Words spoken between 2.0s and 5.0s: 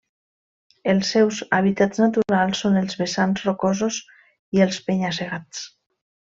naturals són els vessants rocosos i els